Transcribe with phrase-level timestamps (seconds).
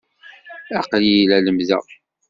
[0.79, 1.83] Aql-iyi la lemmdeɣ.